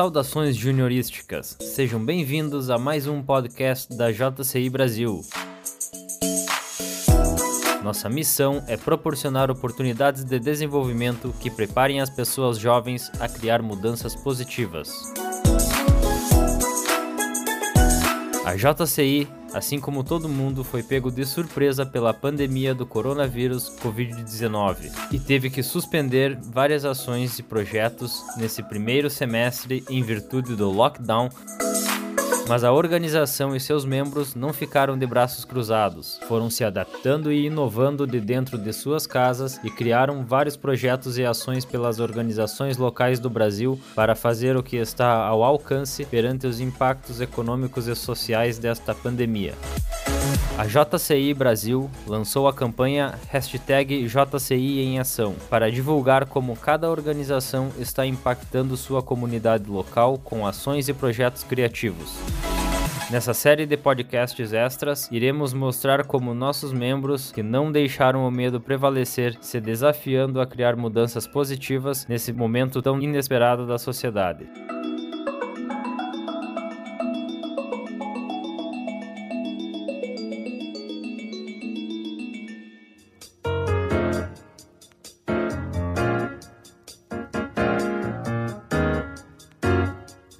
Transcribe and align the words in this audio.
Saudações 0.00 0.56
juniorísticas, 0.56 1.58
sejam 1.60 2.02
bem-vindos 2.02 2.70
a 2.70 2.78
mais 2.78 3.06
um 3.06 3.22
podcast 3.22 3.94
da 3.94 4.10
JCI 4.10 4.70
Brasil. 4.70 5.20
Nossa 7.84 8.08
missão 8.08 8.64
é 8.66 8.78
proporcionar 8.78 9.50
oportunidades 9.50 10.24
de 10.24 10.38
desenvolvimento 10.38 11.34
que 11.38 11.50
preparem 11.50 12.00
as 12.00 12.08
pessoas 12.08 12.56
jovens 12.56 13.12
a 13.20 13.28
criar 13.28 13.60
mudanças 13.60 14.16
positivas. 14.16 14.90
A 18.46 18.56
JCI, 18.56 19.28
assim 19.52 19.80
como 19.80 20.04
todo 20.04 20.28
mundo, 20.28 20.64
foi 20.64 20.82
pego 20.82 21.10
de 21.10 21.24
surpresa 21.24 21.84
pela 21.84 22.14
pandemia 22.14 22.74
do 22.74 22.86
coronavírus 22.86 23.70
Covid-19 23.82 24.90
e 25.12 25.18
teve 25.18 25.50
que 25.50 25.62
suspender 25.62 26.38
várias 26.40 26.84
ações 26.84 27.38
e 27.38 27.42
projetos 27.42 28.22
nesse 28.36 28.62
primeiro 28.62 29.10
semestre 29.10 29.84
em 29.88 30.02
virtude 30.02 30.54
do 30.56 30.70
lockdown 30.70 31.28
mas 32.50 32.64
a 32.64 32.72
organização 32.72 33.54
e 33.54 33.60
seus 33.60 33.84
membros 33.84 34.34
não 34.34 34.52
ficaram 34.52 34.98
de 34.98 35.06
braços 35.06 35.44
cruzados, 35.44 36.18
foram 36.26 36.50
se 36.50 36.64
adaptando 36.64 37.30
e 37.30 37.46
inovando 37.46 38.08
de 38.08 38.20
dentro 38.20 38.58
de 38.58 38.72
suas 38.72 39.06
casas 39.06 39.60
e 39.62 39.70
criaram 39.70 40.26
vários 40.26 40.56
projetos 40.56 41.16
e 41.16 41.24
ações 41.24 41.64
pelas 41.64 42.00
organizações 42.00 42.76
locais 42.76 43.20
do 43.20 43.30
Brasil 43.30 43.78
para 43.94 44.16
fazer 44.16 44.56
o 44.56 44.64
que 44.64 44.76
está 44.76 45.28
ao 45.28 45.44
alcance 45.44 46.04
perante 46.04 46.44
os 46.44 46.58
impactos 46.58 47.20
econômicos 47.20 47.86
e 47.86 47.94
sociais 47.94 48.58
desta 48.58 48.96
pandemia. 48.96 49.54
A 50.58 50.66
JCI 50.66 51.32
Brasil 51.32 51.90
lançou 52.06 52.46
a 52.46 52.52
campanha 52.52 53.14
hashtag 53.28 54.06
JCI 54.06 54.80
em 54.80 54.98
Ação 54.98 55.34
para 55.48 55.70
divulgar 55.70 56.26
como 56.26 56.56
cada 56.56 56.90
organização 56.90 57.70
está 57.78 58.04
impactando 58.04 58.76
sua 58.76 59.02
comunidade 59.02 59.70
local 59.70 60.18
com 60.18 60.46
ações 60.46 60.88
e 60.88 60.92
projetos 60.92 61.44
criativos. 61.44 62.18
Nessa 63.10 63.34
série 63.34 63.66
de 63.66 63.76
podcasts 63.76 64.52
extras, 64.52 65.08
iremos 65.10 65.52
mostrar 65.52 66.06
como 66.06 66.32
nossos 66.32 66.72
membros, 66.72 67.32
que 67.32 67.42
não 67.42 67.72
deixaram 67.72 68.24
o 68.24 68.30
medo 68.30 68.60
prevalecer, 68.60 69.36
se 69.40 69.60
desafiando 69.60 70.40
a 70.40 70.46
criar 70.46 70.76
mudanças 70.76 71.26
positivas 71.26 72.06
nesse 72.06 72.32
momento 72.32 72.80
tão 72.80 73.00
inesperado 73.02 73.66
da 73.66 73.78
sociedade. 73.78 74.48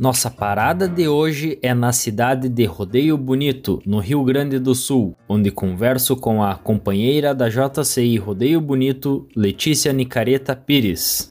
Nossa 0.00 0.30
parada 0.30 0.88
de 0.88 1.06
hoje 1.06 1.58
é 1.60 1.74
na 1.74 1.92
cidade 1.92 2.48
de 2.48 2.64
Rodeio 2.64 3.18
Bonito, 3.18 3.82
no 3.84 3.98
Rio 3.98 4.24
Grande 4.24 4.58
do 4.58 4.74
Sul, 4.74 5.14
onde 5.28 5.50
converso 5.50 6.16
com 6.16 6.42
a 6.42 6.54
companheira 6.54 7.34
da 7.34 7.50
JCI 7.50 8.16
Rodeio 8.16 8.62
Bonito, 8.62 9.28
Letícia 9.36 9.92
Nicareta 9.92 10.56
Pires. 10.56 11.28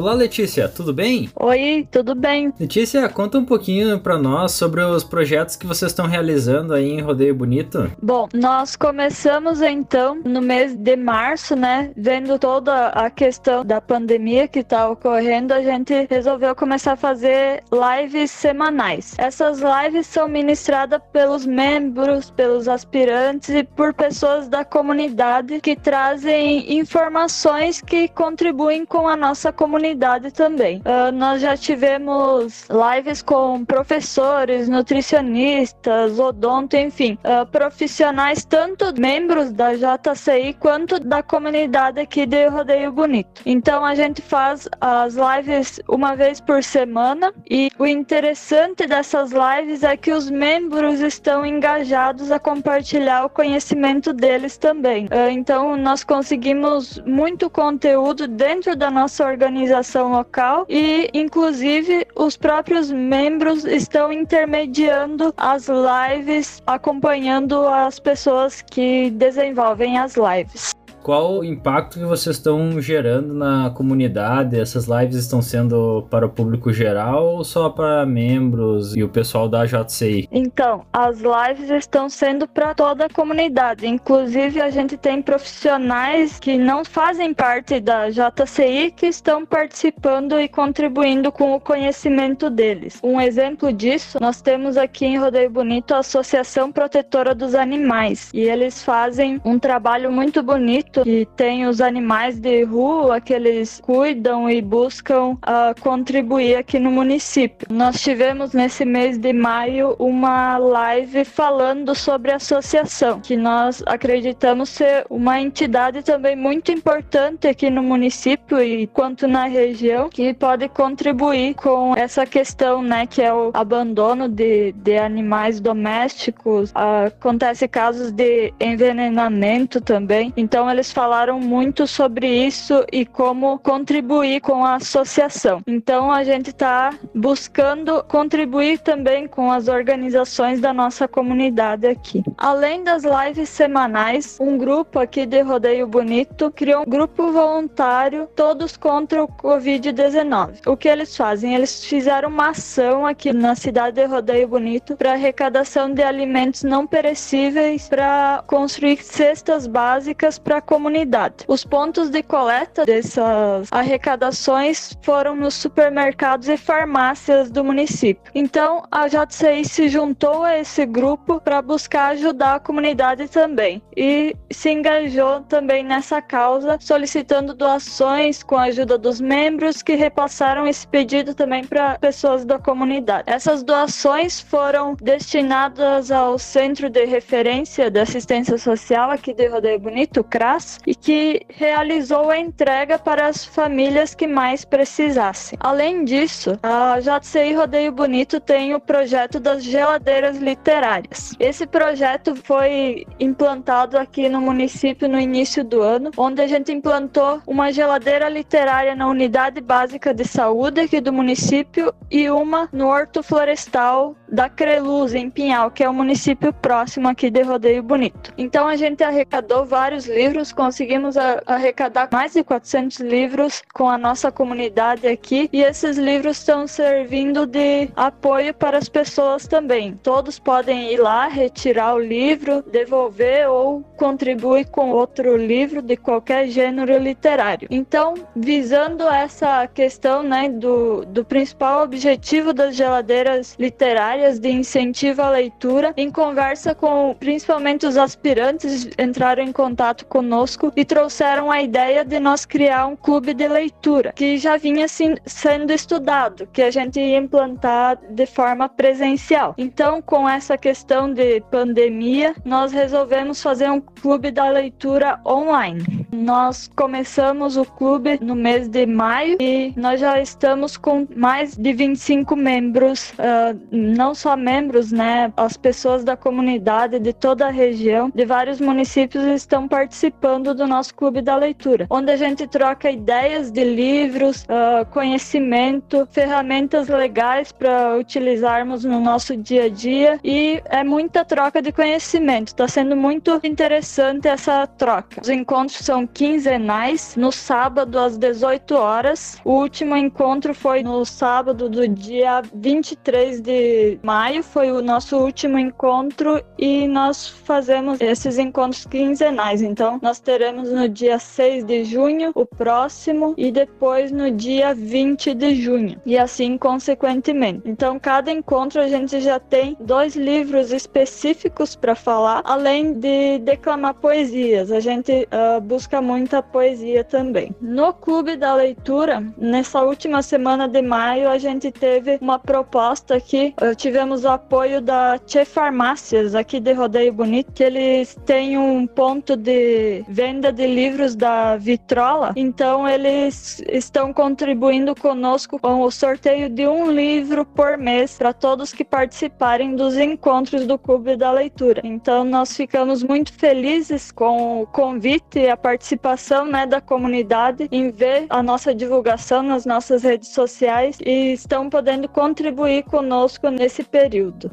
Olá, 0.00 0.14
Letícia, 0.14 0.66
tudo 0.66 0.94
bem? 0.94 1.28
Oi, 1.36 1.86
tudo 1.90 2.14
bem. 2.14 2.54
Letícia, 2.58 3.06
conta 3.10 3.36
um 3.36 3.44
pouquinho 3.44 4.00
para 4.00 4.16
nós 4.16 4.52
sobre 4.52 4.80
os 4.80 5.04
projetos 5.04 5.56
que 5.56 5.66
vocês 5.66 5.92
estão 5.92 6.06
realizando 6.06 6.72
aí 6.72 6.88
em 6.88 7.02
Rodeio 7.02 7.34
Bonito. 7.34 7.92
Bom, 8.00 8.26
nós 8.32 8.76
começamos 8.76 9.60
então 9.60 10.18
no 10.24 10.40
mês 10.40 10.74
de 10.74 10.96
março, 10.96 11.54
né? 11.54 11.90
Vendo 11.94 12.38
toda 12.38 12.86
a 12.88 13.10
questão 13.10 13.62
da 13.62 13.78
pandemia 13.78 14.48
que 14.48 14.60
está 14.60 14.88
ocorrendo, 14.88 15.52
a 15.52 15.60
gente 15.60 16.06
resolveu 16.08 16.54
começar 16.54 16.92
a 16.92 16.96
fazer 16.96 17.62
lives 17.70 18.30
semanais. 18.30 19.14
Essas 19.18 19.60
lives 19.60 20.06
são 20.06 20.26
ministradas 20.26 21.02
pelos 21.12 21.44
membros, 21.44 22.30
pelos 22.30 22.68
aspirantes 22.68 23.50
e 23.50 23.64
por 23.64 23.92
pessoas 23.92 24.48
da 24.48 24.64
comunidade 24.64 25.60
que 25.60 25.76
trazem 25.76 26.78
informações 26.78 27.82
que 27.82 28.08
contribuem 28.08 28.86
com 28.86 29.06
a 29.06 29.14
nossa 29.14 29.52
comunidade 29.52 29.89
comunidade 29.90 30.30
também. 30.30 30.78
Uh, 30.78 31.12
nós 31.12 31.40
já 31.42 31.56
tivemos 31.56 32.66
lives 32.70 33.22
com 33.22 33.64
professores, 33.64 34.68
nutricionistas, 34.68 36.18
odonto, 36.18 36.76
enfim, 36.76 37.18
uh, 37.24 37.46
profissionais, 37.46 38.44
tanto 38.44 38.92
membros 38.98 39.52
da 39.52 39.72
JCI 39.74 40.54
quanto 40.58 41.00
da 41.00 41.22
comunidade 41.22 42.00
aqui 42.00 42.26
de 42.26 42.46
Rodeio 42.48 42.92
Bonito. 42.92 43.42
Então 43.44 43.84
a 43.84 43.94
gente 43.94 44.22
faz 44.22 44.68
as 44.80 45.14
lives 45.14 45.80
uma 45.88 46.14
vez 46.14 46.40
por 46.40 46.62
semana 46.62 47.32
e 47.48 47.70
o 47.78 47.86
interessante 47.86 48.86
dessas 48.86 49.32
lives 49.32 49.82
é 49.82 49.96
que 49.96 50.12
os 50.12 50.30
membros 50.30 51.00
estão 51.00 51.44
engajados 51.44 52.30
a 52.30 52.38
compartilhar 52.38 53.24
o 53.24 53.30
conhecimento 53.30 54.12
deles 54.12 54.56
também. 54.56 55.06
Uh, 55.06 55.30
então 55.30 55.76
nós 55.76 56.04
conseguimos 56.04 57.00
muito 57.04 57.50
conteúdo 57.50 58.28
dentro 58.28 58.76
da 58.76 58.90
nossa 58.90 59.24
organização 59.24 59.79
organização 59.80 60.12
local 60.12 60.66
e, 60.68 61.10
inclusive, 61.14 62.06
os 62.14 62.36
próprios 62.36 62.90
membros 62.90 63.64
estão 63.64 64.12
intermediando 64.12 65.34
as 65.36 65.68
lives, 65.68 66.62
acompanhando 66.66 67.66
as 67.66 67.98
pessoas 67.98 68.62
que 68.62 69.10
desenvolvem 69.10 69.98
as 69.98 70.16
lives 70.16 70.79
qual 71.02 71.38
o 71.38 71.44
impacto 71.44 71.98
que 71.98 72.04
vocês 72.04 72.36
estão 72.36 72.80
gerando 72.80 73.34
na 73.34 73.70
comunidade? 73.70 74.58
Essas 74.58 74.86
lives 74.86 75.16
estão 75.16 75.40
sendo 75.40 76.06
para 76.10 76.26
o 76.26 76.28
público 76.28 76.72
geral 76.72 77.36
ou 77.36 77.44
só 77.44 77.70
para 77.70 78.04
membros 78.04 78.94
e 78.96 79.02
o 79.02 79.08
pessoal 79.08 79.48
da 79.48 79.64
JCI? 79.64 80.28
Então, 80.30 80.84
as 80.92 81.20
lives 81.20 81.70
estão 81.70 82.08
sendo 82.08 82.46
para 82.46 82.74
toda 82.74 83.06
a 83.06 83.08
comunidade. 83.08 83.86
Inclusive, 83.86 84.60
a 84.60 84.70
gente 84.70 84.96
tem 84.96 85.22
profissionais 85.22 86.38
que 86.38 86.58
não 86.58 86.84
fazem 86.84 87.32
parte 87.32 87.80
da 87.80 88.10
JCI 88.10 88.92
que 88.94 89.06
estão 89.06 89.46
participando 89.46 90.38
e 90.38 90.48
contribuindo 90.48 91.32
com 91.32 91.54
o 91.54 91.60
conhecimento 91.60 92.50
deles. 92.50 92.98
Um 93.02 93.20
exemplo 93.20 93.72
disso, 93.72 94.18
nós 94.20 94.40
temos 94.42 94.76
aqui 94.76 95.06
em 95.06 95.18
Rodeio 95.18 95.50
Bonito 95.50 95.94
a 95.94 95.98
Associação 95.98 96.70
Protetora 96.70 97.34
dos 97.34 97.54
Animais 97.54 98.30
e 98.34 98.40
eles 98.40 98.82
fazem 98.82 99.40
um 99.44 99.58
trabalho 99.58 100.12
muito 100.12 100.42
bonito 100.42 100.89
que 100.90 101.26
tem 101.36 101.66
os 101.66 101.80
animais 101.80 102.38
de 102.38 102.64
rua 102.64 103.20
que 103.20 103.32
eles 103.32 103.80
cuidam 103.80 104.48
e 104.50 104.60
buscam 104.60 105.32
uh, 105.32 105.80
contribuir 105.80 106.56
aqui 106.56 106.78
no 106.78 106.90
município. 106.90 107.66
Nós 107.70 108.00
tivemos 108.00 108.52
nesse 108.52 108.84
mês 108.84 109.18
de 109.18 109.32
maio 109.32 109.94
uma 109.98 110.58
live 110.58 111.24
falando 111.24 111.94
sobre 111.94 112.32
a 112.32 112.36
associação, 112.36 113.20
que 113.20 113.36
nós 113.36 113.82
acreditamos 113.86 114.68
ser 114.68 115.04
uma 115.08 115.40
entidade 115.40 116.02
também 116.02 116.36
muito 116.36 116.72
importante 116.72 117.46
aqui 117.46 117.70
no 117.70 117.82
município 117.82 118.60
e 118.60 118.86
quanto 118.86 119.26
na 119.26 119.46
região, 119.46 120.08
que 120.08 120.32
pode 120.34 120.68
contribuir 120.68 121.54
com 121.54 121.94
essa 121.96 122.26
questão, 122.26 122.82
né, 122.82 123.06
que 123.06 123.22
é 123.22 123.32
o 123.32 123.50
abandono 123.54 124.28
de, 124.28 124.72
de 124.72 124.96
animais 124.96 125.60
domésticos. 125.60 126.70
Uh, 126.70 127.06
acontece 127.06 127.68
casos 127.68 128.10
de 128.10 128.52
envenenamento 128.60 129.80
também. 129.80 130.32
Então 130.36 130.68
eles 130.80 130.92
falaram 130.92 131.38
muito 131.38 131.86
sobre 131.86 132.26
isso 132.26 132.86
e 132.90 133.04
como 133.04 133.58
contribuir 133.58 134.40
com 134.40 134.64
a 134.64 134.76
associação. 134.76 135.60
Então 135.66 136.10
a 136.10 136.24
gente 136.24 136.48
está 136.48 136.94
buscando 137.14 138.02
contribuir 138.04 138.78
também 138.78 139.28
com 139.28 139.52
as 139.52 139.68
organizações 139.68 140.58
da 140.58 140.72
nossa 140.72 141.06
comunidade 141.06 141.86
aqui. 141.86 142.22
Além 142.38 142.82
das 142.82 143.02
lives 143.04 143.50
semanais, 143.50 144.38
um 144.40 144.56
grupo 144.56 144.98
aqui 144.98 145.26
de 145.26 145.42
Rodeio 145.42 145.86
Bonito 145.86 146.50
criou 146.50 146.82
um 146.82 146.90
grupo 146.90 147.30
voluntário 147.30 148.26
Todos 148.34 148.74
contra 148.78 149.22
o 149.22 149.28
Covid-19. 149.28 150.66
O 150.66 150.78
que 150.78 150.88
eles 150.88 151.14
fazem? 151.14 151.54
Eles 151.54 151.84
fizeram 151.84 152.30
uma 152.30 152.50
ação 152.50 153.04
aqui 153.04 153.34
na 153.34 153.54
cidade 153.54 153.96
de 153.96 154.06
Rodeio 154.06 154.48
Bonito 154.48 154.96
para 154.96 155.12
arrecadação 155.12 155.92
de 155.92 156.02
alimentos 156.02 156.62
não 156.62 156.86
perecíveis 156.86 157.86
para 157.86 158.42
construir 158.46 159.02
cestas 159.02 159.66
básicas 159.66 160.38
para 160.38 160.69
comunidade. 160.70 161.44
Os 161.48 161.64
pontos 161.64 162.10
de 162.10 162.22
coleta 162.22 162.86
dessas 162.86 163.66
arrecadações 163.72 164.96
foram 165.02 165.34
nos 165.34 165.54
supermercados 165.54 166.48
e 166.48 166.56
farmácias 166.56 167.50
do 167.50 167.64
município. 167.64 168.22
Então, 168.32 168.84
a 168.88 169.08
JCI 169.08 169.64
se 169.64 169.88
juntou 169.88 170.44
a 170.44 170.56
esse 170.58 170.86
grupo 170.86 171.40
para 171.40 171.60
buscar 171.60 172.12
ajudar 172.12 172.54
a 172.54 172.60
comunidade 172.60 173.26
também 173.26 173.82
e 173.96 174.36
se 174.52 174.70
engajou 174.70 175.40
também 175.40 175.82
nessa 175.82 176.22
causa, 176.22 176.78
solicitando 176.80 177.52
doações 177.52 178.44
com 178.44 178.56
a 178.56 178.64
ajuda 178.64 178.96
dos 178.96 179.20
membros 179.20 179.82
que 179.82 179.96
repassaram 179.96 180.68
esse 180.68 180.86
pedido 180.86 181.34
também 181.34 181.64
para 181.64 181.98
pessoas 181.98 182.44
da 182.44 182.60
comunidade. 182.60 183.24
Essas 183.26 183.64
doações 183.64 184.40
foram 184.40 184.94
destinadas 185.02 186.12
ao 186.12 186.38
Centro 186.38 186.88
de 186.88 187.04
Referência 187.06 187.90
de 187.90 187.98
Assistência 187.98 188.56
Social 188.56 189.10
aqui 189.10 189.34
de 189.34 189.48
Rodeio 189.48 189.80
Bonito, 189.80 190.22
CRAS, 190.22 190.59
e 190.86 190.94
que 190.94 191.42
realizou 191.48 192.30
a 192.30 192.38
entrega 192.38 192.98
para 192.98 193.26
as 193.26 193.44
famílias 193.44 194.14
que 194.14 194.26
mais 194.26 194.64
precisassem. 194.64 195.58
Além 195.60 196.04
disso, 196.04 196.58
a 196.62 196.98
JCI 197.00 197.54
Rodeio 197.54 197.92
Bonito 197.92 198.40
tem 198.40 198.74
o 198.74 198.80
projeto 198.80 199.38
das 199.38 199.62
geladeiras 199.62 200.38
literárias. 200.38 201.34
Esse 201.38 201.66
projeto 201.66 202.34
foi 202.36 203.06
implantado 203.18 203.98
aqui 203.98 204.28
no 204.28 204.40
município 204.40 205.08
no 205.08 205.18
início 205.18 205.64
do 205.64 205.82
ano, 205.82 206.10
onde 206.16 206.40
a 206.42 206.46
gente 206.46 206.72
implantou 206.72 207.40
uma 207.46 207.72
geladeira 207.72 208.28
literária 208.28 208.94
na 208.94 209.06
unidade 209.08 209.60
básica 209.60 210.12
de 210.14 210.24
saúde 210.24 210.80
aqui 210.80 211.00
do 211.00 211.12
município 211.12 211.92
e 212.10 212.28
uma 212.30 212.68
no 212.72 212.88
Horto 212.88 213.22
Florestal 213.22 214.16
da 214.28 214.48
Creluz, 214.48 215.14
em 215.14 215.28
Pinhal, 215.28 215.70
que 215.70 215.82
é 215.82 215.88
o 215.88 215.94
município 215.94 216.52
próximo 216.52 217.08
aqui 217.08 217.30
de 217.30 217.42
Rodeio 217.42 217.82
Bonito. 217.82 218.32
Então 218.38 218.66
a 218.66 218.76
gente 218.76 219.02
arrecadou 219.02 219.64
vários 219.64 220.06
livros, 220.06 220.49
conseguimos 220.52 221.16
arrecadar 221.46 222.08
mais 222.12 222.32
de 222.32 222.42
400 222.42 222.98
livros 223.00 223.62
com 223.72 223.88
a 223.88 223.96
nossa 223.96 224.30
comunidade 224.32 225.06
aqui 225.06 225.48
e 225.52 225.62
esses 225.62 225.96
livros 225.96 226.38
estão 226.38 226.66
servindo 226.66 227.46
de 227.46 227.88
apoio 227.96 228.52
para 228.54 228.78
as 228.78 228.88
pessoas 228.88 229.46
também. 229.46 229.98
Todos 230.02 230.38
podem 230.38 230.92
ir 230.92 230.98
lá, 230.98 231.28
retirar 231.28 231.94
o 231.94 231.98
livro, 231.98 232.62
devolver 232.62 233.48
ou 233.48 233.82
contribuir 233.96 234.66
com 234.70 234.90
outro 234.90 235.36
livro 235.36 235.82
de 235.82 235.96
qualquer 235.96 236.48
gênero 236.48 236.98
literário. 236.98 237.68
Então, 237.70 238.14
visando 238.34 239.04
essa 239.08 239.66
questão 239.66 240.22
né, 240.22 240.48
do, 240.48 241.04
do 241.06 241.24
principal 241.24 241.84
objetivo 241.84 242.52
das 242.52 242.74
geladeiras 242.74 243.56
literárias 243.58 244.38
de 244.38 244.50
incentivo 244.50 245.22
à 245.22 245.30
leitura, 245.30 245.92
em 245.96 246.10
conversa 246.10 246.74
com 246.74 247.14
principalmente 247.18 247.86
os 247.86 247.96
aspirantes, 247.96 248.88
entraram 248.98 249.42
em 249.42 249.52
contato 249.52 250.04
conosco 250.06 250.39
e 250.76 250.84
trouxeram 250.84 251.50
a 251.50 251.60
ideia 251.60 252.04
de 252.04 252.18
nós 252.18 252.44
criar 252.46 252.86
um 252.86 252.96
clube 252.96 253.34
de 253.34 253.46
leitura, 253.46 254.12
que 254.12 254.38
já 254.38 254.56
vinha 254.56 254.86
assim, 254.86 255.16
sendo 255.26 255.72
estudado, 255.72 256.48
que 256.52 256.62
a 256.62 256.70
gente 256.70 256.98
ia 256.98 257.18
implantar 257.18 257.98
de 258.08 258.26
forma 258.26 258.68
presencial. 258.68 259.54
Então, 259.58 260.00
com 260.00 260.28
essa 260.28 260.56
questão 260.56 261.12
de 261.12 261.40
pandemia, 261.50 262.34
nós 262.44 262.72
resolvemos 262.72 263.42
fazer 263.42 263.70
um 263.70 263.80
clube 263.80 264.30
da 264.30 264.48
leitura 264.48 265.20
online. 265.26 266.06
Nós 266.12 266.70
começamos 266.74 267.56
o 267.56 267.64
clube 267.64 268.18
no 268.20 268.34
mês 268.34 268.68
de 268.68 268.86
maio 268.86 269.36
e 269.40 269.72
nós 269.76 270.00
já 270.00 270.20
estamos 270.20 270.76
com 270.76 271.06
mais 271.14 271.56
de 271.56 271.72
25 271.72 272.34
membros, 272.34 273.10
uh, 273.12 273.58
não 273.70 274.14
só 274.14 274.36
membros, 274.36 274.90
né? 274.90 275.32
As 275.36 275.56
pessoas 275.56 276.02
da 276.04 276.16
comunidade 276.16 276.98
de 276.98 277.12
toda 277.12 277.46
a 277.46 277.50
região, 277.50 278.10
de 278.14 278.24
vários 278.24 278.60
municípios 278.60 279.24
estão 279.24 279.68
participando 279.68 280.29
do 280.38 280.66
nosso 280.66 280.94
clube 280.94 281.20
da 281.22 281.36
leitura, 281.36 281.86
onde 281.90 282.10
a 282.12 282.16
gente 282.16 282.46
troca 282.46 282.90
ideias 282.90 283.50
de 283.50 283.64
livros, 283.64 284.44
uh, 284.44 284.84
conhecimento, 284.90 286.06
ferramentas 286.10 286.88
legais 286.88 287.52
para 287.52 287.96
utilizarmos 287.96 288.84
no 288.84 289.00
nosso 289.00 289.36
dia 289.36 289.64
a 289.64 289.68
dia 289.68 290.18
e 290.22 290.62
é 290.66 290.84
muita 290.84 291.24
troca 291.24 291.60
de 291.62 291.72
conhecimento. 291.72 292.48
Está 292.48 292.68
sendo 292.68 292.96
muito 292.96 293.40
interessante 293.42 294.28
essa 294.28 294.66
troca. 294.66 295.20
Os 295.20 295.28
encontros 295.28 295.78
são 295.78 296.06
quinzenais, 296.06 297.16
no 297.16 297.32
sábado 297.32 297.98
às 297.98 298.16
18 298.16 298.74
horas. 298.74 299.38
O 299.44 299.52
último 299.52 299.96
encontro 299.96 300.54
foi 300.54 300.82
no 300.82 301.04
sábado 301.04 301.68
do 301.68 301.86
dia 301.88 302.42
23 302.54 303.40
de 303.40 303.98
maio, 304.02 304.42
foi 304.42 304.70
o 304.70 304.82
nosso 304.82 305.16
último 305.16 305.58
encontro 305.58 306.42
e 306.58 306.86
nós 306.88 307.28
fazemos 307.28 308.00
esses 308.00 308.38
encontros 308.38 308.86
quinzenais. 308.86 309.62
Então, 309.62 309.98
nós 310.02 310.09
teremos 310.18 310.70
no 310.70 310.88
dia 310.88 311.18
6 311.18 311.64
de 311.64 311.84
junho 311.84 312.32
o 312.34 312.44
próximo 312.44 313.34
e 313.36 313.52
depois 313.52 314.10
no 314.10 314.30
dia 314.30 314.74
20 314.74 315.34
de 315.34 315.54
junho, 315.54 316.00
e 316.04 316.18
assim 316.18 316.56
consequentemente. 316.58 317.62
Então, 317.64 317.98
cada 317.98 318.30
encontro 318.30 318.80
a 318.80 318.88
gente 318.88 319.20
já 319.20 319.38
tem 319.38 319.76
dois 319.80 320.16
livros 320.16 320.72
específicos 320.72 321.76
para 321.76 321.94
falar, 321.94 322.42
além 322.44 322.94
de 322.94 323.38
declamar 323.38 323.94
poesias. 323.94 324.72
A 324.72 324.80
gente 324.80 325.28
uh, 325.30 325.60
busca 325.60 326.00
muita 326.00 326.42
poesia 326.42 327.04
também. 327.04 327.54
No 327.60 327.92
Clube 327.92 328.36
da 328.36 328.54
Leitura, 328.54 329.22
nessa 329.36 329.82
última 329.82 330.22
semana 330.22 330.66
de 330.66 330.82
maio, 330.82 331.28
a 331.28 331.38
gente 331.38 331.70
teve 331.70 332.18
uma 332.20 332.38
proposta 332.38 333.16
aqui. 333.16 333.54
Uh, 333.60 333.74
tivemos 333.74 334.24
o 334.24 334.28
apoio 334.28 334.80
da 334.80 335.18
Tchê 335.18 335.44
Farmácias, 335.44 336.34
aqui 336.34 336.60
de 336.60 336.72
Rodeio 336.72 337.12
Bonito, 337.12 337.52
que 337.52 337.62
eles 337.62 338.16
têm 338.24 338.56
um 338.56 338.86
ponto 338.86 339.36
de 339.36 339.99
venda 340.08 340.52
de 340.52 340.66
livros 340.66 341.14
da 341.14 341.56
Vitrola. 341.56 342.32
Então, 342.36 342.88
eles 342.88 343.62
estão 343.68 344.12
contribuindo 344.12 344.94
conosco 344.94 345.58
com 345.58 345.82
o 345.82 345.90
sorteio 345.90 346.48
de 346.48 346.66
um 346.66 346.90
livro 346.90 347.44
por 347.44 347.76
mês 347.76 348.16
para 348.16 348.32
todos 348.32 348.72
que 348.72 348.84
participarem 348.84 349.74
dos 349.74 349.96
encontros 349.96 350.66
do 350.66 350.78
Clube 350.78 351.16
da 351.16 351.30
Leitura. 351.30 351.80
Então, 351.84 352.24
nós 352.24 352.56
ficamos 352.56 353.02
muito 353.02 353.32
felizes 353.32 354.10
com 354.10 354.62
o 354.62 354.66
convite 354.66 355.38
e 355.38 355.48
a 355.48 355.56
participação 355.56 356.44
né, 356.44 356.66
da 356.66 356.80
comunidade 356.80 357.68
em 357.70 357.90
ver 357.90 358.26
a 358.28 358.42
nossa 358.42 358.74
divulgação 358.74 359.42
nas 359.42 359.66
nossas 359.66 360.02
redes 360.02 360.30
sociais 360.30 360.98
e 361.04 361.32
estão 361.32 361.68
podendo 361.68 362.08
contribuir 362.08 362.84
conosco 362.84 363.48
nesse 363.48 363.82
período. 363.82 364.50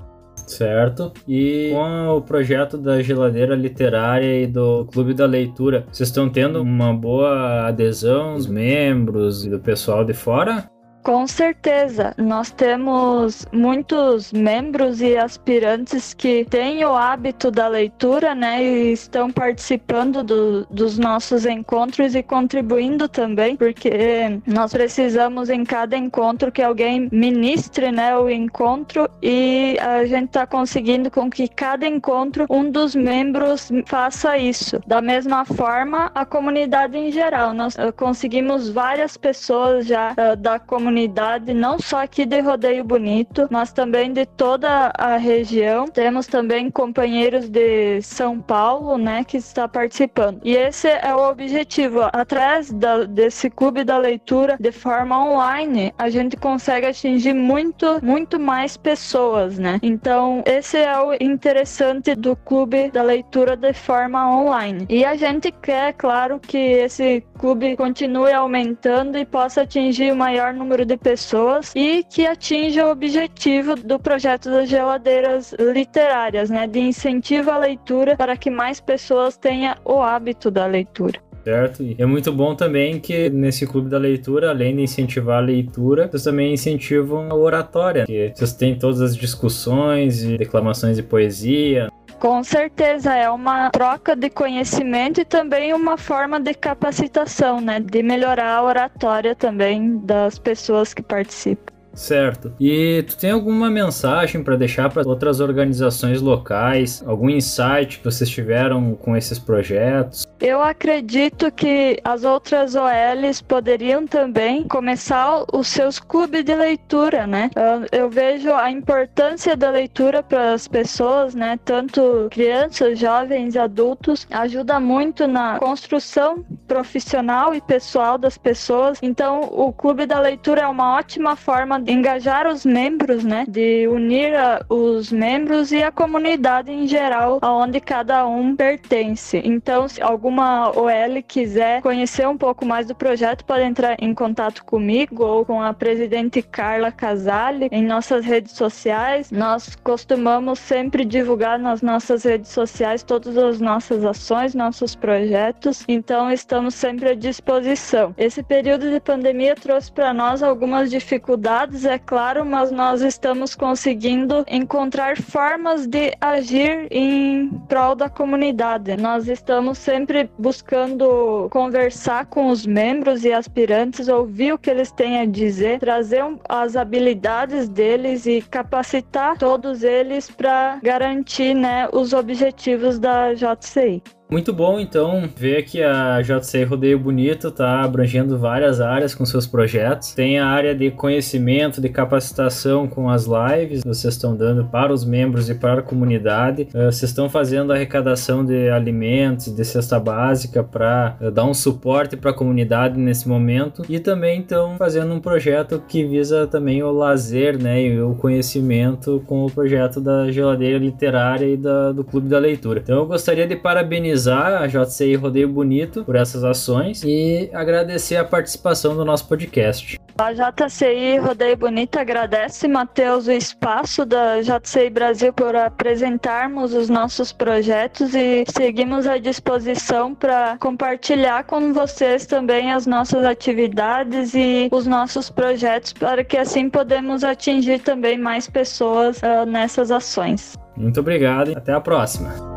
Certo. 0.47 1.11
E 1.27 1.71
com 1.73 2.17
o 2.17 2.21
projeto 2.21 2.77
da 2.77 3.01
geladeira 3.01 3.53
literária 3.53 4.41
e 4.41 4.47
do 4.47 4.85
Clube 4.85 5.13
da 5.13 5.25
Leitura, 5.25 5.85
vocês 5.91 6.09
estão 6.09 6.29
tendo 6.29 6.61
uma 6.61 6.93
boa 6.93 7.67
adesão 7.67 8.35
dos 8.35 8.47
membros 8.47 9.45
e 9.45 9.49
do 9.49 9.59
pessoal 9.59 10.05
de 10.05 10.13
fora? 10.13 10.69
Com 11.07 11.25
certeza, 11.25 12.13
nós 12.17 12.51
temos 12.51 13.45
muitos 13.53 14.33
membros 14.33 14.99
e 14.99 15.15
aspirantes 15.15 16.13
que 16.13 16.43
têm 16.43 16.83
o 16.83 16.93
hábito 16.93 17.49
da 17.49 17.69
leitura, 17.69 18.35
né, 18.35 18.61
e 18.61 18.91
estão 18.91 19.31
participando 19.31 20.21
do, 20.21 20.65
dos 20.65 20.97
nossos 20.97 21.45
encontros 21.45 22.13
e 22.13 22.21
contribuindo 22.21 23.07
também, 23.07 23.55
porque 23.55 24.41
nós 24.45 24.73
precisamos 24.73 25.49
em 25.49 25.63
cada 25.63 25.95
encontro 25.95 26.51
que 26.51 26.61
alguém 26.61 27.07
ministre, 27.09 27.89
né, 27.89 28.17
o 28.17 28.29
encontro 28.29 29.09
e 29.23 29.77
a 29.79 30.03
gente 30.05 30.27
está 30.27 30.45
conseguindo 30.45 31.09
com 31.09 31.29
que 31.29 31.47
cada 31.47 31.87
encontro 31.87 32.45
um 32.49 32.69
dos 32.69 32.93
membros 32.93 33.71
faça 33.85 34.37
isso. 34.37 34.81
Da 34.85 35.01
mesma 35.01 35.45
forma, 35.45 36.11
a 36.13 36.25
comunidade 36.25 36.97
em 36.97 37.13
geral, 37.13 37.53
nós 37.53 37.75
uh, 37.75 37.93
conseguimos 37.95 38.69
várias 38.69 39.15
pessoas 39.15 39.87
já 39.87 40.11
uh, 40.11 40.35
da 40.35 40.59
comunidade 40.59 40.96
comunidade, 40.97 41.53
não 41.53 41.77
só 41.77 42.03
aqui 42.03 42.25
de 42.25 42.39
Rodeio 42.39 42.83
Bonito, 42.83 43.47
mas 43.51 43.71
também 43.71 44.11
de 44.11 44.25
toda 44.25 44.91
a 44.97 45.17
região. 45.17 45.85
Temos 45.87 46.25
também 46.25 46.71
companheiros 46.71 47.47
de 47.49 48.01
São 48.01 48.39
Paulo, 48.39 48.97
né, 48.97 49.23
que 49.23 49.37
está 49.37 49.67
participando. 49.67 50.39
E 50.43 50.55
esse 50.55 50.87
é 50.87 51.13
o 51.13 51.29
objetivo. 51.29 52.01
Através 52.11 52.71
da, 52.71 53.03
desse 53.03 53.49
clube 53.49 53.83
da 53.83 53.97
leitura 53.97 54.57
de 54.59 54.71
forma 54.71 55.23
online, 55.23 55.93
a 55.97 56.09
gente 56.09 56.35
consegue 56.35 56.87
atingir 56.87 57.33
muito, 57.33 58.03
muito 58.03 58.39
mais 58.39 58.75
pessoas, 58.75 59.59
né? 59.59 59.79
Então, 59.83 60.41
esse 60.45 60.77
é 60.77 60.99
o 60.99 61.13
interessante 61.21 62.15
do 62.15 62.35
clube 62.35 62.89
da 62.89 63.03
leitura 63.03 63.55
de 63.55 63.73
forma 63.73 64.35
online. 64.35 64.85
E 64.89 65.05
a 65.05 65.15
gente 65.15 65.51
quer, 65.51 65.93
claro, 65.93 66.39
que 66.39 66.57
esse 66.57 67.23
clube 67.37 67.75
continue 67.75 68.33
aumentando 68.33 69.17
e 69.17 69.25
possa 69.25 69.61
atingir 69.61 70.11
o 70.11 70.15
maior 70.15 70.53
número 70.53 70.86
de 70.87 70.97
pessoas 70.97 71.73
e 71.75 72.03
que 72.03 72.25
atinja 72.25 72.87
o 72.87 72.91
objetivo 72.91 73.75
do 73.75 73.99
projeto 73.99 74.49
das 74.49 74.69
geladeiras 74.69 75.53
literárias, 75.59 76.49
né, 76.49 76.65
de 76.65 76.79
incentivo 76.79 77.51
à 77.51 77.57
leitura 77.57 78.15
para 78.15 78.35
que 78.35 78.49
mais 78.49 78.79
pessoas 78.79 79.37
tenham 79.37 79.75
o 79.85 80.01
hábito 80.01 80.49
da 80.49 80.65
leitura. 80.65 81.19
Certo? 81.43 81.81
E 81.81 81.95
é 81.97 82.05
muito 82.05 82.29
bom 82.33 82.55
também 82.55 82.99
que 82.99 83.29
nesse 83.29 83.65
clube 83.65 83.89
da 83.89 83.97
leitura, 83.97 84.49
além 84.49 84.75
de 84.75 84.81
incentivar 84.81 85.37
a 85.37 85.45
leitura, 85.45 86.09
vocês 86.09 86.23
também 86.23 86.53
incentivam 86.53 87.31
a 87.31 87.35
oratória, 87.35 88.05
que 88.05 88.33
vocês 88.35 88.51
têm 88.51 88.77
todas 88.77 88.99
as 88.99 89.15
discussões 89.15 90.23
e 90.23 90.37
declamações 90.37 90.97
de 90.97 91.03
poesia, 91.03 91.87
Com 92.19 92.43
certeza, 92.43 93.13
é 93.13 93.29
uma 93.29 93.69
troca 93.69 94.15
de 94.15 94.29
conhecimento 94.29 95.21
e 95.21 95.25
também 95.25 95.73
uma 95.73 95.97
forma 95.97 96.39
de 96.39 96.53
capacitação, 96.53 97.61
né? 97.61 97.79
De 97.79 98.01
melhorar 98.01 98.55
a 98.55 98.63
oratória 98.63 99.35
também 99.35 99.99
das 99.99 100.39
pessoas 100.39 100.95
que 100.95 101.03
participam. 101.03 101.76
Certo. 101.97 102.53
E 102.59 103.03
tu 103.07 103.17
tem 103.17 103.31
alguma 103.31 103.71
mensagem 103.71 104.43
para 104.43 104.55
deixar 104.55 104.89
para 104.89 105.07
outras 105.07 105.39
organizações 105.39 106.21
locais? 106.21 107.03
Algum 107.05 107.27
insight 107.27 107.97
que 107.97 108.05
vocês 108.05 108.29
tiveram 108.29 108.93
com 108.93 109.17
esses 109.17 109.39
projetos? 109.39 110.27
Eu 110.39 110.61
acredito 110.61 111.51
que 111.51 111.99
as 112.03 112.23
outras 112.23 112.75
OLs 112.75 113.41
poderiam 113.41 114.05
também 114.05 114.67
começar 114.67 115.43
os 115.51 115.67
seus 115.67 115.97
clubes 115.99 116.43
de 116.43 116.53
leitura, 116.53 117.25
né? 117.25 117.49
Eu 117.91 118.07
vejo 118.07 118.53
a 118.53 118.69
importância 118.69 119.57
da 119.57 119.71
leitura 119.71 120.21
para 120.21 120.53
as 120.53 120.67
pessoas, 120.67 121.33
né? 121.33 121.57
Tanto 121.65 122.27
crianças, 122.29 122.99
jovens, 122.99 123.57
adultos, 123.57 124.27
ajuda 124.29 124.79
muito 124.79 125.25
na 125.25 125.57
construção 125.57 126.45
profissional 126.67 127.55
e 127.55 127.61
pessoal 127.61 128.19
das 128.19 128.37
pessoas. 128.37 128.99
Então, 129.01 129.41
o 129.41 129.73
clube 129.73 130.05
da 130.05 130.19
leitura 130.19 130.61
é 130.61 130.67
uma 130.67 130.95
ótima 130.95 131.35
forma 131.35 131.79
engajar 131.87 132.47
os 132.47 132.65
membros, 132.65 133.23
né? 133.23 133.45
De 133.47 133.87
unir 133.87 134.35
a, 134.35 134.63
os 134.69 135.11
membros 135.11 135.71
e 135.71 135.81
a 135.81 135.91
comunidade 135.91 136.71
em 136.71 136.87
geral, 136.87 137.39
aonde 137.41 137.79
cada 137.79 138.27
um 138.27 138.55
pertence. 138.55 139.41
Então, 139.43 139.87
se 139.87 140.01
alguma 140.01 140.69
OL 140.71 141.23
quiser 141.25 141.81
conhecer 141.81 142.27
um 142.27 142.37
pouco 142.37 142.65
mais 142.65 142.87
do 142.87 142.93
projeto, 142.93 143.45
pode 143.45 143.63
entrar 143.63 143.95
em 143.99 144.13
contato 144.13 144.63
comigo 144.65 145.23
ou 145.23 145.45
com 145.45 145.61
a 145.61 145.73
presidente 145.73 146.41
Carla 146.41 146.91
Casale 146.91 147.69
em 147.71 147.83
nossas 147.83 148.25
redes 148.25 148.51
sociais. 148.53 149.31
Nós 149.31 149.75
costumamos 149.75 150.59
sempre 150.59 151.05
divulgar 151.05 151.57
nas 151.57 151.81
nossas 151.81 152.23
redes 152.23 152.51
sociais 152.51 153.03
todas 153.03 153.37
as 153.37 153.59
nossas 153.59 154.03
ações, 154.03 154.53
nossos 154.53 154.95
projetos. 154.95 155.85
Então, 155.87 156.29
estamos 156.31 156.75
sempre 156.75 157.09
à 157.09 157.15
disposição. 157.15 158.13
Esse 158.17 158.43
período 158.43 158.89
de 158.89 158.99
pandemia 158.99 159.55
trouxe 159.55 159.91
para 159.91 160.13
nós 160.13 160.43
algumas 160.43 160.89
dificuldades 160.89 161.76
é 161.85 161.97
claro, 161.97 162.45
mas 162.45 162.71
nós 162.71 163.01
estamos 163.01 163.55
conseguindo 163.55 164.43
encontrar 164.47 165.17
formas 165.17 165.87
de 165.87 166.13
agir 166.19 166.87
em 166.91 167.49
prol 167.67 167.95
da 167.95 168.09
comunidade. 168.09 168.95
Nós 168.97 169.27
estamos 169.27 169.77
sempre 169.77 170.29
buscando 170.37 171.47
conversar 171.51 172.25
com 172.25 172.49
os 172.49 172.65
membros 172.65 173.23
e 173.25 173.33
aspirantes, 173.33 174.07
ouvir 174.07 174.53
o 174.53 174.57
que 174.57 174.69
eles 174.69 174.91
têm 174.91 175.19
a 175.19 175.25
dizer, 175.25 175.79
trazer 175.79 176.23
as 176.49 176.75
habilidades 176.75 177.67
deles 177.69 178.25
e 178.25 178.41
capacitar 178.41 179.37
todos 179.37 179.83
eles 179.83 180.29
para 180.29 180.79
garantir 180.81 181.53
né, 181.53 181.87
os 181.91 182.13
objetivos 182.13 182.99
da 182.99 183.33
JCI. 183.33 184.01
Muito 184.29 184.51
bom, 184.51 184.77
então, 184.77 185.23
ver 185.37 185.63
que 185.63 185.81
a 185.81 186.21
JCI 186.21 186.65
Rodeio 186.65 186.99
Bonito 186.99 187.47
está 187.47 187.81
abrangendo 187.81 188.37
várias 188.37 188.81
áreas 188.81 189.15
com 189.15 189.25
seus 189.25 189.47
projetos. 189.47 190.11
Tem 190.11 190.37
a 190.37 190.45
área 190.45 190.75
de 190.75 190.91
conhecimento, 190.91 191.79
de 191.79 191.87
capacitação 191.87 192.89
com 192.89 193.09
as 193.09 193.25
lives, 193.25 193.83
vocês 193.85 194.15
estão 194.15 194.35
dando 194.35 194.65
para 194.65 194.91
os 194.91 195.05
membros 195.05 195.49
e 195.49 195.55
para 195.55 195.79
a 195.79 195.81
comunidade. 195.81 196.67
Eh, 196.73 196.85
vocês 196.91 197.09
estão 197.09 197.29
fazendo 197.29 197.71
arrecadação 197.71 198.43
de 198.43 198.69
alimentos, 198.69 199.55
de 199.55 199.63
cesta 199.63 199.97
básica 199.97 200.61
para 200.61 201.15
eh, 201.21 201.31
dar 201.31 201.45
um 201.45 201.53
suporte 201.53 202.17
para 202.17 202.31
a 202.31 202.33
comunidade 202.33 202.99
nesse 202.99 203.29
momento. 203.29 203.83
E 203.87 203.97
também 203.97 204.41
estão 204.41 204.75
fazendo 204.77 205.13
um 205.13 205.21
projeto 205.21 205.81
que 205.87 206.03
visa 206.03 206.45
também 206.45 206.83
o 206.83 206.91
lazer 206.91 207.57
né, 207.57 207.81
e 207.81 208.01
o 208.01 208.13
conhecimento 208.15 209.23
com 209.25 209.45
o 209.45 209.49
projeto 209.49 210.01
da 210.01 210.29
geladeira 210.29 210.77
literária 210.77 211.45
e 211.45 211.55
da, 211.55 211.93
do 211.93 212.03
Clube 212.03 212.27
da 212.27 212.39
Leitura. 212.39 212.81
Então 212.83 212.97
eu 212.97 213.05
gostaria 213.05 213.47
de 213.47 213.55
parabenizar 213.55 214.16
parabenizar 214.17 214.61
a 214.61 214.67
JCI 214.67 215.15
Rodeio 215.15 215.47
Bonito 215.47 216.03
por 216.03 216.15
essas 216.15 216.43
ações 216.43 217.03
e 217.03 217.49
agradecer 217.53 218.17
a 218.17 218.25
participação 218.25 218.95
do 218.95 219.05
nosso 219.05 219.27
podcast. 219.27 219.99
A 220.17 220.33
JCI 220.33 221.19
Rodeio 221.19 221.55
Bonito 221.55 221.99
agradece, 221.99 222.67
Matheus, 222.67 223.27
o 223.27 223.31
espaço 223.31 224.03
da 224.03 224.41
JCI 224.41 224.89
Brasil 224.89 225.31
por 225.31 225.55
apresentarmos 225.55 226.73
os 226.73 226.89
nossos 226.89 227.31
projetos 227.31 228.15
e 228.15 228.43
seguimos 228.47 229.05
à 229.05 229.19
disposição 229.19 230.15
para 230.15 230.57
compartilhar 230.57 231.43
com 231.43 231.71
vocês 231.71 232.25
também 232.25 232.71
as 232.71 232.87
nossas 232.87 233.23
atividades 233.23 234.33
e 234.33 234.67
os 234.71 234.87
nossos 234.87 235.29
projetos 235.29 235.93
para 235.93 236.23
que 236.23 236.37
assim 236.37 236.67
podemos 236.67 237.23
atingir 237.23 237.79
também 237.79 238.17
mais 238.17 238.49
pessoas 238.49 239.21
uh, 239.21 239.45
nessas 239.45 239.91
ações. 239.91 240.55
Muito 240.75 240.99
obrigado 240.99 241.51
e 241.51 241.55
até 241.55 241.73
a 241.73 241.81
próxima. 241.81 242.56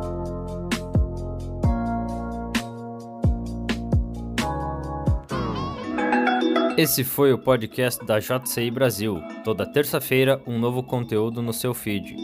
Esse 6.80 7.04
foi 7.04 7.30
o 7.30 7.36
podcast 7.36 8.02
da 8.06 8.18
JCI 8.18 8.70
Brasil. 8.70 9.22
Toda 9.44 9.70
terça-feira, 9.70 10.40
um 10.46 10.58
novo 10.58 10.82
conteúdo 10.82 11.42
no 11.42 11.52
seu 11.52 11.74
feed. 11.74 12.16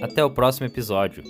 Até 0.00 0.24
o 0.24 0.30
próximo 0.30 0.68
episódio. 0.68 1.24